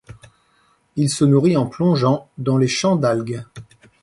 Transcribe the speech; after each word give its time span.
Il 0.95 1.11
se 1.11 1.23
nourrit 1.25 1.55
en 1.57 1.67
plongeant, 1.67 2.27
dans 2.39 2.57
les 2.57 2.67
champs 2.67 2.95
d'algues. 2.95 3.45